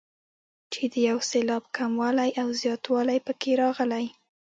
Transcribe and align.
چې 0.71 0.83
د 0.93 0.95
یو 1.09 1.17
سېلاب 1.29 1.63
کموالی 1.77 2.31
او 2.41 2.47
زیاتوالی 2.61 3.19
پکې 3.25 3.51
راغلی. 3.61 4.05